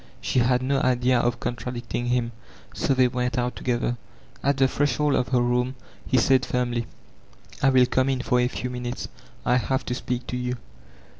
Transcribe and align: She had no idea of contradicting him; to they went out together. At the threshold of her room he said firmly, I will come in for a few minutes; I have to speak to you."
She 0.19 0.39
had 0.39 0.63
no 0.63 0.79
idea 0.81 1.19
of 1.19 1.39
contradicting 1.39 2.07
him; 2.07 2.31
to 2.73 2.95
they 2.95 3.07
went 3.07 3.37
out 3.37 3.55
together. 3.55 3.97
At 4.41 4.57
the 4.57 4.67
threshold 4.67 5.13
of 5.13 5.27
her 5.27 5.41
room 5.41 5.75
he 6.07 6.17
said 6.17 6.43
firmly, 6.43 6.87
I 7.61 7.69
will 7.69 7.85
come 7.85 8.09
in 8.09 8.21
for 8.23 8.39
a 8.39 8.47
few 8.47 8.71
minutes; 8.71 9.07
I 9.45 9.57
have 9.57 9.85
to 9.85 9.93
speak 9.93 10.25
to 10.25 10.37
you." 10.37 10.57